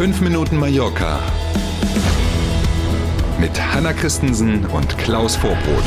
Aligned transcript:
5 0.00 0.22
Minuten 0.22 0.56
Mallorca 0.56 1.20
mit 3.38 3.60
Hanna 3.60 3.92
Christensen 3.92 4.64
und 4.64 4.96
Klaus 4.96 5.36
Vorbrot. 5.36 5.84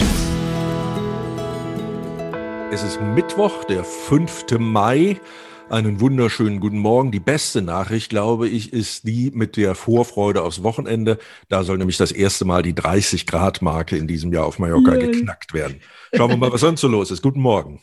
Es 2.72 2.84
ist 2.84 3.02
Mittwoch, 3.02 3.64
der 3.64 3.84
5. 3.84 4.60
Mai. 4.60 5.20
Einen 5.68 6.00
wunderschönen 6.00 6.60
guten 6.60 6.78
Morgen. 6.78 7.12
Die 7.12 7.20
beste 7.20 7.64
Nachricht, 7.64 8.10
glaube 8.10 8.48
ich, 8.48 8.72
ist 8.72 9.08
die 9.08 9.32
mit 9.34 9.58
der 9.58 9.74
Vorfreude 9.74 10.44
aufs 10.44 10.62
Wochenende. 10.62 11.18
Da 11.50 11.64
soll 11.64 11.80
nämlich 11.80 11.98
das 11.98 12.12
erste 12.12 12.46
Mal 12.46 12.62
die 12.62 12.76
30 12.76 13.26
Grad 13.26 13.64
Marke 13.64 13.98
in 13.98 14.08
diesem 14.08 14.32
Jahr 14.32 14.46
auf 14.46 14.60
Mallorca 14.60 14.94
Yay. 14.94 15.08
geknackt 15.08 15.56
werden. 15.56 15.82
Schauen 16.16 16.30
wir 16.30 16.38
mal, 16.38 16.52
was 16.52 16.62
sonst 16.62 16.82
so 16.82 16.88
los 16.88 17.10
ist. 17.10 17.24
Guten 17.24 17.42
Morgen. 17.42 17.80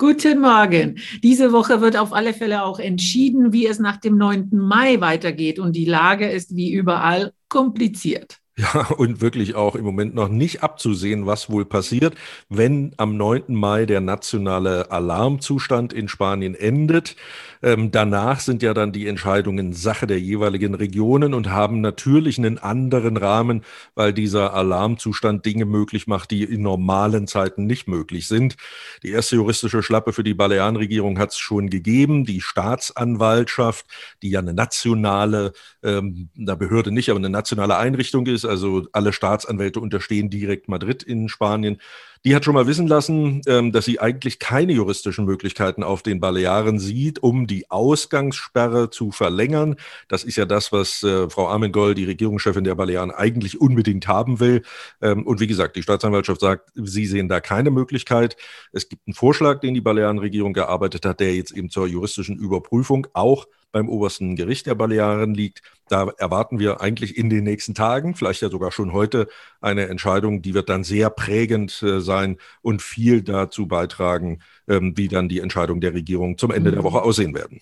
Guten 0.00 0.40
Morgen. 0.40 0.98
Diese 1.22 1.52
Woche 1.52 1.82
wird 1.82 1.94
auf 1.94 2.14
alle 2.14 2.32
Fälle 2.32 2.62
auch 2.62 2.78
entschieden, 2.78 3.52
wie 3.52 3.66
es 3.66 3.78
nach 3.78 3.98
dem 3.98 4.16
9. 4.16 4.48
Mai 4.52 4.98
weitergeht. 4.98 5.58
Und 5.58 5.76
die 5.76 5.84
Lage 5.84 6.26
ist 6.26 6.56
wie 6.56 6.72
überall 6.72 7.34
kompliziert. 7.50 8.38
Ja, 8.60 8.88
und 8.96 9.22
wirklich 9.22 9.54
auch 9.54 9.74
im 9.74 9.84
Moment 9.84 10.14
noch 10.14 10.28
nicht 10.28 10.62
abzusehen, 10.62 11.24
was 11.24 11.48
wohl 11.48 11.64
passiert, 11.64 12.14
wenn 12.50 12.92
am 12.98 13.16
9. 13.16 13.54
Mai 13.54 13.86
der 13.86 14.02
nationale 14.02 14.90
Alarmzustand 14.90 15.94
in 15.94 16.08
Spanien 16.08 16.54
endet. 16.54 17.16
Ähm, 17.62 17.90
danach 17.90 18.40
sind 18.40 18.62
ja 18.62 18.74
dann 18.74 18.92
die 18.92 19.06
Entscheidungen 19.06 19.72
Sache 19.72 20.06
der 20.06 20.20
jeweiligen 20.20 20.74
Regionen 20.74 21.32
und 21.32 21.50
haben 21.50 21.80
natürlich 21.80 22.38
einen 22.38 22.58
anderen 22.58 23.16
Rahmen, 23.16 23.62
weil 23.94 24.12
dieser 24.12 24.52
Alarmzustand 24.52 25.46
Dinge 25.46 25.64
möglich 25.64 26.06
macht, 26.06 26.30
die 26.30 26.42
in 26.44 26.62
normalen 26.62 27.26
Zeiten 27.26 27.66
nicht 27.66 27.88
möglich 27.88 28.28
sind. 28.28 28.56
Die 29.02 29.10
erste 29.10 29.36
juristische 29.36 29.82
Schlappe 29.82 30.12
für 30.12 30.24
die 30.24 30.34
Balearenregierung 30.34 31.18
hat 31.18 31.30
es 31.30 31.38
schon 31.38 31.70
gegeben. 31.70 32.24
Die 32.24 32.40
Staatsanwaltschaft, 32.40 33.86
die 34.22 34.30
ja 34.30 34.40
eine 34.40 34.54
nationale, 34.54 35.52
ähm, 35.82 36.28
Behörde 36.34 36.90
nicht, 36.90 37.10
aber 37.10 37.18
eine 37.18 37.30
nationale 37.30 37.76
Einrichtung 37.76 38.26
ist, 38.26 38.44
also 38.50 38.86
alle 38.92 39.12
Staatsanwälte 39.12 39.80
unterstehen 39.80 40.28
direkt 40.28 40.68
Madrid 40.68 41.02
in 41.02 41.28
Spanien, 41.28 41.80
die 42.24 42.36
hat 42.36 42.44
schon 42.44 42.54
mal 42.54 42.66
wissen 42.66 42.86
lassen, 42.86 43.40
ähm, 43.46 43.72
dass 43.72 43.86
sie 43.86 43.98
eigentlich 43.98 44.38
keine 44.38 44.72
juristischen 44.72 45.24
Möglichkeiten 45.24 45.82
auf 45.82 46.02
den 46.02 46.20
Balearen 46.20 46.78
sieht, 46.78 47.22
um 47.22 47.46
die 47.46 47.70
Ausgangssperre 47.70 48.90
zu 48.90 49.10
verlängern. 49.10 49.76
Das 50.08 50.24
ist 50.24 50.36
ja 50.36 50.44
das, 50.44 50.70
was 50.70 51.02
äh, 51.02 51.30
Frau 51.30 51.48
Armengol, 51.48 51.94
die 51.94 52.04
Regierungschefin 52.04 52.64
der 52.64 52.74
Balearen, 52.74 53.10
eigentlich 53.10 53.60
unbedingt 53.60 54.06
haben 54.06 54.38
will. 54.38 54.62
Ähm, 55.00 55.26
und 55.26 55.40
wie 55.40 55.46
gesagt, 55.46 55.76
die 55.76 55.82
Staatsanwaltschaft 55.82 56.42
sagt, 56.42 56.70
sie 56.74 57.06
sehen 57.06 57.28
da 57.28 57.40
keine 57.40 57.70
Möglichkeit. 57.70 58.36
Es 58.72 58.88
gibt 58.90 59.06
einen 59.06 59.14
Vorschlag, 59.14 59.60
den 59.60 59.72
die 59.72 59.80
Balearenregierung 59.80 60.52
gearbeitet 60.52 61.06
hat, 61.06 61.20
der 61.20 61.34
jetzt 61.34 61.52
eben 61.52 61.70
zur 61.70 61.86
juristischen 61.86 62.36
Überprüfung 62.36 63.06
auch 63.14 63.46
beim 63.72 63.88
obersten 63.88 64.36
Gericht 64.36 64.66
der 64.66 64.74
Balearen 64.74 65.34
liegt. 65.34 65.62
Da 65.88 66.08
erwarten 66.18 66.58
wir 66.58 66.80
eigentlich 66.80 67.16
in 67.16 67.30
den 67.30 67.44
nächsten 67.44 67.74
Tagen, 67.74 68.14
vielleicht 68.14 68.42
ja 68.42 68.50
sogar 68.50 68.72
schon 68.72 68.92
heute, 68.92 69.28
eine 69.60 69.88
Entscheidung, 69.88 70.42
die 70.42 70.54
wird 70.54 70.68
dann 70.68 70.84
sehr 70.84 71.10
prägend 71.10 71.82
äh, 71.82 72.00
sein 72.10 72.36
und 72.60 72.82
viel 72.82 73.22
dazu 73.22 73.68
beitragen, 73.68 74.40
ähm, 74.68 74.94
wie 74.96 75.06
dann 75.06 75.28
die 75.28 75.38
Entscheidung 75.38 75.80
der 75.80 75.94
Regierung 75.94 76.38
zum 76.38 76.50
Ende 76.50 76.70
mhm. 76.70 76.74
der 76.74 76.84
Woche 76.84 77.02
aussehen 77.02 77.34
werden. 77.34 77.60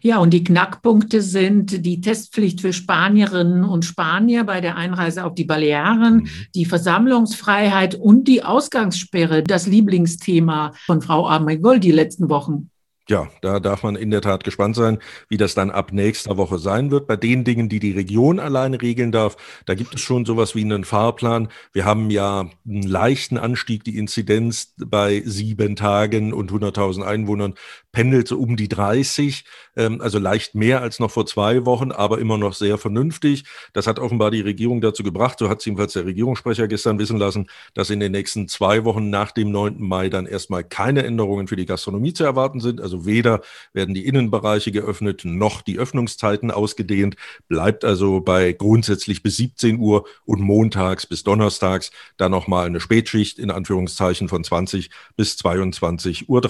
Ja, 0.00 0.18
und 0.18 0.30
die 0.30 0.44
Knackpunkte 0.44 1.22
sind 1.22 1.84
die 1.86 2.00
Testpflicht 2.00 2.60
für 2.60 2.72
Spanierinnen 2.72 3.64
und 3.64 3.84
Spanier 3.84 4.44
bei 4.44 4.60
der 4.60 4.76
Einreise 4.76 5.24
auf 5.24 5.34
die 5.34 5.44
Balearen, 5.44 6.18
mhm. 6.18 6.28
die 6.54 6.66
Versammlungsfreiheit 6.66 7.94
und 7.94 8.28
die 8.28 8.44
Ausgangssperre, 8.44 9.42
das 9.42 9.66
Lieblingsthema 9.66 10.72
von 10.86 11.00
Frau 11.00 11.26
Armegol 11.26 11.80
die 11.80 11.92
letzten 11.92 12.28
Wochen 12.28 12.70
ja, 13.08 13.28
da 13.40 13.58
darf 13.58 13.82
man 13.82 13.96
in 13.96 14.10
der 14.10 14.20
Tat 14.20 14.44
gespannt 14.44 14.76
sein, 14.76 14.98
wie 15.28 15.38
das 15.38 15.54
dann 15.54 15.70
ab 15.70 15.92
nächster 15.92 16.36
Woche 16.36 16.58
sein 16.58 16.90
wird. 16.90 17.06
Bei 17.06 17.16
den 17.16 17.42
Dingen, 17.44 17.68
die 17.68 17.80
die 17.80 17.92
Region 17.92 18.38
alleine 18.38 18.80
regeln 18.82 19.12
darf, 19.12 19.36
da 19.64 19.74
gibt 19.74 19.94
es 19.94 20.00
schon 20.00 20.26
sowas 20.26 20.54
wie 20.54 20.62
einen 20.62 20.84
Fahrplan. 20.84 21.48
Wir 21.72 21.86
haben 21.86 22.10
ja 22.10 22.50
einen 22.66 22.82
leichten 22.82 23.38
Anstieg, 23.38 23.84
die 23.84 23.96
Inzidenz 23.96 24.74
bei 24.76 25.22
sieben 25.24 25.74
Tagen 25.74 26.34
und 26.34 26.52
100.000 26.52 27.02
Einwohnern 27.02 27.54
pendelt 27.92 28.28
so 28.28 28.38
um 28.38 28.56
die 28.56 28.68
30, 28.68 29.44
ähm, 29.76 30.00
also 30.00 30.18
leicht 30.18 30.54
mehr 30.54 30.82
als 30.82 31.00
noch 31.00 31.10
vor 31.10 31.26
zwei 31.26 31.64
Wochen, 31.64 31.90
aber 31.90 32.18
immer 32.18 32.36
noch 32.36 32.52
sehr 32.52 32.78
vernünftig. 32.78 33.44
Das 33.72 33.86
hat 33.86 33.98
offenbar 33.98 34.30
die 34.30 34.40
Regierung 34.42 34.80
dazu 34.80 35.02
gebracht, 35.02 35.38
so 35.38 35.48
hat 35.48 35.60
es 35.60 35.64
jedenfalls 35.64 35.94
der 35.94 36.04
Regierungssprecher 36.04 36.68
gestern 36.68 36.98
wissen 36.98 37.18
lassen, 37.18 37.48
dass 37.74 37.90
in 37.90 38.00
den 38.00 38.12
nächsten 38.12 38.48
zwei 38.48 38.84
Wochen 38.84 39.10
nach 39.10 39.32
dem 39.32 39.50
9. 39.50 39.80
Mai 39.80 40.10
dann 40.10 40.26
erstmal 40.26 40.62
keine 40.62 41.04
Änderungen 41.04 41.48
für 41.48 41.56
die 41.56 41.66
Gastronomie 41.66 42.12
zu 42.12 42.24
erwarten 42.24 42.60
sind. 42.60 42.80
Also 42.80 42.97
weder 43.04 43.40
werden 43.72 43.94
die 43.94 44.06
Innenbereiche 44.06 44.72
geöffnet, 44.72 45.24
noch 45.24 45.62
die 45.62 45.78
Öffnungszeiten 45.78 46.50
ausgedehnt, 46.50 47.16
bleibt 47.48 47.84
also 47.84 48.20
bei 48.20 48.52
grundsätzlich 48.52 49.22
bis 49.22 49.36
17 49.36 49.78
Uhr 49.78 50.06
und 50.24 50.40
montags 50.40 51.06
bis 51.06 51.24
donnerstags 51.24 51.90
dann 52.16 52.30
nochmal 52.30 52.66
eine 52.66 52.80
Spätschicht 52.80 53.38
in 53.38 53.50
Anführungszeichen 53.50 54.28
von 54.28 54.44
20 54.44 54.90
bis 55.16 55.36
22.30 55.36 56.26
Uhr. 56.28 56.40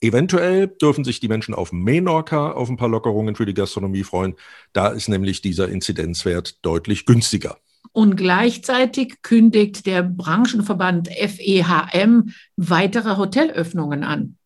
Eventuell 0.00 0.68
dürfen 0.68 1.04
sich 1.04 1.20
die 1.20 1.28
Menschen 1.28 1.54
auf 1.54 1.72
Menorca 1.72 2.52
auf 2.52 2.68
ein 2.68 2.76
paar 2.76 2.88
Lockerungen 2.88 3.34
für 3.34 3.46
die 3.46 3.54
Gastronomie 3.54 4.04
freuen. 4.04 4.34
Da 4.72 4.88
ist 4.88 5.08
nämlich 5.08 5.40
dieser 5.40 5.68
Inzidenzwert 5.68 6.64
deutlich 6.64 7.06
günstiger. 7.06 7.56
Und 7.92 8.16
gleichzeitig 8.16 9.22
kündigt 9.22 9.86
der 9.86 10.02
Branchenverband 10.02 11.08
FEHM 11.08 12.34
weitere 12.56 13.16
Hotelöffnungen 13.16 14.04
an. 14.04 14.36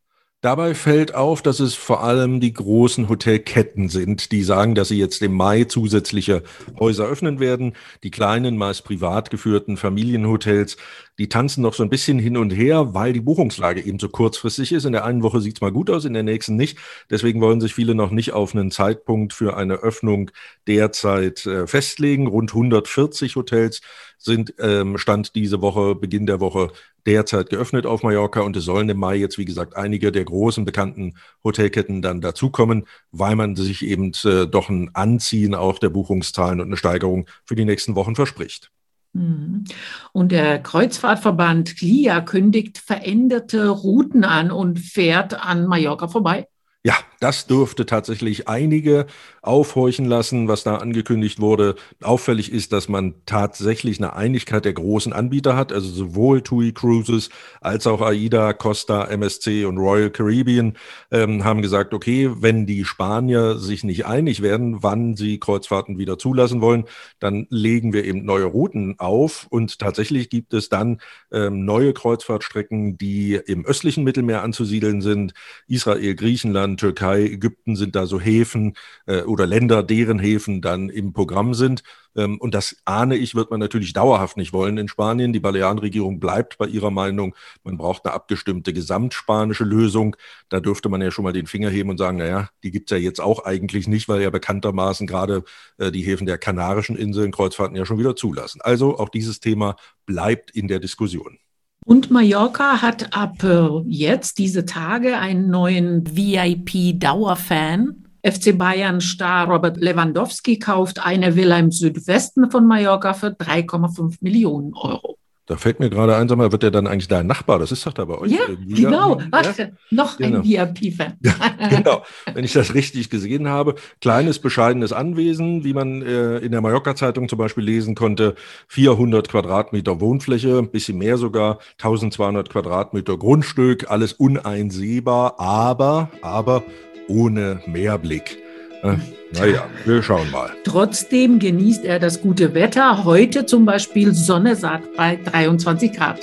Dabei 0.42 0.74
fällt 0.74 1.14
auf, 1.14 1.42
dass 1.42 1.60
es 1.60 1.74
vor 1.74 2.02
allem 2.02 2.40
die 2.40 2.54
großen 2.54 3.10
Hotelketten 3.10 3.90
sind, 3.90 4.32
die 4.32 4.42
sagen, 4.42 4.74
dass 4.74 4.88
sie 4.88 4.98
jetzt 4.98 5.20
im 5.20 5.34
Mai 5.34 5.64
zusätzliche 5.64 6.42
Häuser 6.78 7.04
öffnen 7.04 7.40
werden. 7.40 7.74
Die 8.04 8.10
kleinen, 8.10 8.56
meist 8.56 8.84
privat 8.84 9.30
geführten 9.30 9.76
Familienhotels, 9.76 10.78
die 11.20 11.28
tanzen 11.28 11.60
noch 11.60 11.75
so 11.75 11.82
ein 11.82 11.91
bisschen 11.91 12.19
hin 12.19 12.38
und 12.38 12.50
her, 12.50 12.94
weil 12.94 13.12
die 13.12 13.20
Buchungslage 13.20 13.82
eben 13.82 13.98
so 13.98 14.08
kurzfristig 14.08 14.72
ist. 14.72 14.86
In 14.86 14.92
der 14.92 15.04
einen 15.04 15.22
Woche 15.22 15.42
sieht 15.42 15.58
es 15.58 15.60
mal 15.60 15.70
gut 15.70 15.91
aus, 15.91 16.06
in 16.06 16.14
der 16.14 16.22
nächsten 16.22 16.56
nicht. 16.56 16.78
Deswegen 17.10 17.42
wollen 17.42 17.60
sich 17.60 17.75
viele 17.75 17.94
noch 17.94 18.10
nicht 18.10 18.32
auf 18.32 18.54
einen 18.54 18.70
Zeitpunkt 18.70 19.34
für 19.34 19.54
eine 19.54 19.75
Öffnung 19.75 20.31
derzeit 20.66 21.44
äh, 21.44 21.66
festlegen. 21.66 22.26
Rund 22.26 22.53
140 22.53 23.36
Hotels 23.36 23.82
sind 24.16 24.54
ähm, 24.60 24.97
Stand 24.97 25.34
diese 25.34 25.60
Woche, 25.60 25.94
Beginn 25.94 26.25
der 26.25 26.41
Woche 26.41 26.72
derzeit 27.04 27.50
geöffnet 27.50 27.84
auf 27.84 28.02
Mallorca 28.02 28.41
und 28.41 28.56
es 28.56 28.64
sollen 28.64 28.88
im 28.88 28.97
Mai 28.97 29.16
jetzt, 29.16 29.37
wie 29.37 29.44
gesagt, 29.44 29.76
einige 29.76 30.12
der 30.12 30.25
großen 30.25 30.64
bekannten 30.64 31.19
Hotelketten 31.44 32.00
dann 32.00 32.22
dazukommen, 32.22 32.87
weil 33.12 33.37
man 33.37 33.56
sich 33.56 33.84
eben 33.84 34.12
äh, 34.25 34.47
doch 34.47 34.70
ein 34.70 34.88
Anziehen 34.94 35.54
auch 35.54 35.81
der 35.81 35.91
Buchungszahlen 35.91 36.62
und 36.62 36.69
eine 36.69 36.78
Steigerung 36.78 37.26
für 37.44 37.56
die 37.56 37.66
nächsten 37.66 37.94
Wochen 37.94 38.14
verspricht. 38.14 38.70
Mhm. 39.12 39.65
Und 40.12 40.32
der 40.32 40.62
Kreuzfahrtverband 40.62 41.76
CLIA 41.76 42.21
kündigt 42.21 42.78
veränderte 42.78 43.69
Routen 43.69 44.25
an 44.25 44.50
und 44.50 44.78
fährt 44.78 45.34
an 45.44 45.66
Mallorca 45.66 46.09
vorbei. 46.09 46.47
Ja, 46.82 46.94
das 47.20 47.46
dürfte 47.46 47.84
tatsächlich 47.84 48.48
einige 48.48 49.06
aufhorchen 49.42 50.06
lassen, 50.06 50.48
was 50.48 50.64
da 50.64 50.76
angekündigt 50.76 51.38
wurde. 51.38 51.74
Auffällig 52.02 52.50
ist, 52.50 52.72
dass 52.72 52.88
man 52.88 53.14
tatsächlich 53.26 53.98
eine 53.98 54.14
Einigkeit 54.14 54.64
der 54.64 54.72
großen 54.72 55.12
Anbieter 55.12 55.56
hat, 55.56 55.72
also 55.72 55.90
sowohl 55.90 56.40
TUI 56.40 56.72
Cruises 56.72 57.28
als 57.60 57.86
auch 57.86 58.00
AIDA, 58.00 58.54
Costa, 58.54 59.04
MSC 59.04 59.66
und 59.66 59.76
Royal 59.76 60.08
Caribbean 60.08 60.76
ähm, 61.10 61.44
haben 61.44 61.60
gesagt, 61.60 61.92
okay, 61.92 62.30
wenn 62.36 62.64
die 62.64 62.86
Spanier 62.86 63.58
sich 63.58 63.84
nicht 63.84 64.06
einig 64.06 64.40
werden, 64.40 64.82
wann 64.82 65.16
sie 65.16 65.38
Kreuzfahrten 65.38 65.98
wieder 65.98 66.19
zulassen 66.19 66.62
wollen, 66.62 66.84
dann 67.19 67.46
legen 67.50 67.92
wir 67.92 68.04
eben 68.06 68.24
neue 68.24 68.44
Routen 68.44 68.98
auf 68.98 69.46
und 69.50 69.78
tatsächlich 69.78 70.30
gibt 70.30 70.54
es 70.54 70.70
dann 70.70 71.00
ähm, 71.30 71.66
neue 71.66 71.92
Kreuzfahrtstrecken, 71.92 72.96
die 72.96 73.34
im 73.34 73.66
östlichen 73.66 74.04
Mittelmeer 74.04 74.42
anzusiedeln 74.42 75.02
sind. 75.02 75.34
Israel, 75.66 76.14
Griechenland, 76.14 76.69
Türkei, 76.76 77.00
Türkei, 77.00 77.32
Ägypten 77.32 77.76
sind 77.76 77.96
da 77.96 78.06
so 78.06 78.20
Häfen 78.20 78.75
äh, 79.06 79.22
oder 79.22 79.46
Länder, 79.46 79.82
deren 79.82 80.19
Häfen 80.19 80.61
dann 80.61 80.88
im 80.88 81.12
Programm 81.12 81.55
sind. 81.55 81.82
Ähm, 82.17 82.38
und 82.38 82.55
das 82.55 82.76
ahne 82.84 83.17
ich, 83.17 83.34
wird 83.34 83.50
man 83.50 83.61
natürlich 83.61 83.93
dauerhaft 83.93 84.37
nicht 84.37 84.52
wollen 84.52 84.76
in 84.76 84.88
Spanien. 84.88 85.32
Die 85.32 85.40
Balearenregierung 85.40 86.20
bleibt 86.20 86.58
bei 86.58 86.67
ihrer 86.67 86.90
Meinung, 86.90 87.34
man 87.64 87.76
braucht 87.76 88.05
eine 88.05 88.14
abgestimmte 88.14 88.72
gesamtspanische 88.72 89.64
Lösung. 89.64 90.17
Da 90.49 90.61
dürfte 90.61 90.88
man 90.88 91.00
ja 91.00 91.11
schon 91.11 91.25
mal 91.25 91.32
den 91.32 91.46
Finger 91.46 91.70
heben 91.70 91.90
und 91.90 91.99
sagen, 91.99 92.19
naja, 92.19 92.50
die 92.62 92.70
gibt 92.70 92.90
es 92.90 92.96
ja 92.96 93.02
jetzt 93.02 93.20
auch 93.20 93.44
eigentlich 93.44 93.88
nicht, 93.88 94.08
weil 94.08 94.22
ja 94.22 94.31
bekanntermaßen 94.31 95.06
gerade 95.06 95.44
äh, 95.78 95.90
die 95.90 96.02
Häfen 96.02 96.26
der 96.26 96.38
Kanarischen 96.38 96.96
Inseln 96.96 97.32
Kreuzfahrten 97.32 97.76
ja 97.76 97.87
schon 97.87 97.99
wieder 97.99 98.17
zulassen. 98.17 98.61
Also 98.61 98.99
auch 98.99 99.08
dieses 99.08 99.40
Thema 99.40 99.76
bleibt 100.06 100.50
in 100.50 100.69
der 100.69 100.81
Diskussion. 100.81 101.38
Und 101.87 102.11
Mallorca 102.11 102.82
hat 102.82 103.17
ab 103.17 103.43
äh, 103.43 103.69
jetzt 103.87 104.38
diese 104.38 104.65
Tage 104.67 105.17
einen 105.19 105.49
neuen 105.50 106.05
VIP-Dauerfan. 106.17 108.05
FC 108.23 108.56
Bayern-Star 108.56 109.49
Robert 109.49 109.79
Lewandowski 109.79 110.59
kauft 110.59 111.05
eine 111.05 111.37
Villa 111.37 111.59
im 111.59 111.71
Südwesten 111.71 112.50
von 112.50 112.67
Mallorca 112.67 113.15
für 113.15 113.29
3,5 113.29 114.19
Millionen 114.21 114.75
Euro. 114.75 115.19
Da 115.50 115.56
fällt 115.56 115.81
mir 115.81 115.91
gerade 115.91 116.14
ein, 116.14 116.29
sag 116.29 116.38
mal, 116.38 116.52
wird 116.52 116.62
der 116.62 116.70
dann 116.70 116.87
eigentlich 116.87 117.08
dein 117.08 117.26
Nachbar? 117.26 117.58
Das 117.58 117.73
ist 117.73 117.85
doch 117.85 117.93
da 117.93 118.05
bei 118.05 118.17
euch. 118.17 118.31
Ja, 118.31 118.38
genau. 118.69 119.19
Ja? 119.19 119.26
Ach, 119.32 119.52
noch 119.91 120.17
Genau. 120.17 120.38
ein 120.38 120.44
VIP-Fan. 120.44 121.14
genau, 121.70 122.05
wenn 122.32 122.44
ich 122.44 122.52
das 122.52 122.73
richtig 122.73 123.11
gesehen 123.11 123.49
habe. 123.49 123.75
Kleines, 124.00 124.38
bescheidenes 124.38 124.93
Anwesen, 124.93 125.64
wie 125.64 125.75
man 125.75 126.02
äh, 126.02 126.38
in 126.38 126.52
der 126.52 126.61
Mallorca-Zeitung 126.61 127.29
zum 127.29 127.41
Beispiel 127.41 127.64
lesen 127.64 127.97
konnte. 127.97 128.37
400 128.69 129.29
Quadratmeter 129.29 130.00
Wohnfläche, 130.00 130.56
ein 130.56 130.70
bisschen 130.70 130.99
mehr 130.99 131.17
sogar, 131.17 131.58
1200 131.79 132.49
Quadratmeter 132.49 133.19
Grundstück, 133.19 133.91
alles 133.91 134.12
uneinsehbar, 134.12 135.41
aber, 135.41 136.11
aber 136.23 136.62
ohne 137.08 137.61
Mehrblick. 137.67 138.38
Äh, 138.82 138.97
naja, 139.32 139.67
wir 139.85 140.03
schauen 140.03 140.31
mal. 140.31 140.50
Trotzdem 140.65 141.38
genießt 141.38 141.85
er 141.85 141.99
das 141.99 142.21
gute 142.21 142.55
Wetter. 142.55 143.05
Heute 143.05 143.47
zum 143.47 143.65
Beispiel 143.65 144.12
Sonne 144.12 144.56
sagt 144.56 144.97
bei 144.97 145.19
23 145.25 145.93
Grad. 145.93 146.21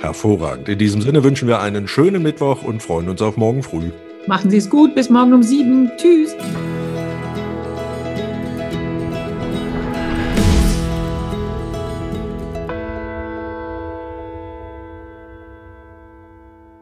Hervorragend. 0.00 0.68
In 0.68 0.78
diesem 0.78 1.02
Sinne 1.02 1.24
wünschen 1.24 1.48
wir 1.48 1.60
einen 1.60 1.88
schönen 1.88 2.22
Mittwoch 2.22 2.62
und 2.62 2.82
freuen 2.82 3.08
uns 3.08 3.20
auf 3.22 3.36
morgen 3.36 3.62
früh. 3.62 3.90
Machen 4.26 4.50
Sie 4.50 4.58
es 4.58 4.70
gut. 4.70 4.94
Bis 4.94 5.10
morgen 5.10 5.32
um 5.32 5.42
sieben. 5.42 5.90
Tschüss. 5.96 6.34